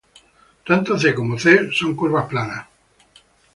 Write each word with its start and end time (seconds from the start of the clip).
Tanto" 0.69 0.97
C" 0.97 1.13
como 1.13 1.37
"C" 1.37 1.69
son 1.71 1.95
curvas 1.95 2.25
planas. 2.27 2.65